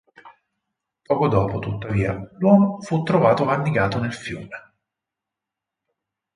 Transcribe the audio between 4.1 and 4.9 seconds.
fiume.